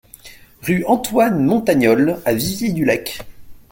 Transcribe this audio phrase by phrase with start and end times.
[0.63, 3.19] Rue Antoine Montagnole à Viviers-du-Lac